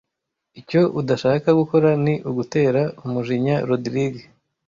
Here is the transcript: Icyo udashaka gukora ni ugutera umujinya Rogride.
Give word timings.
Icyo 0.59 0.81
udashaka 0.99 1.47
gukora 1.59 1.89
ni 2.03 2.13
ugutera 2.29 2.81
umujinya 3.05 3.55
Rogride. 3.67 4.21